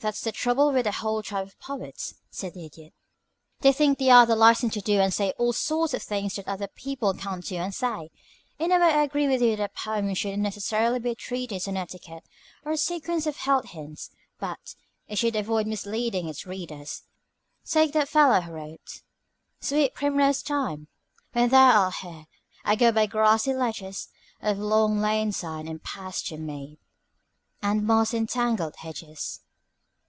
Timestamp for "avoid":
15.36-15.66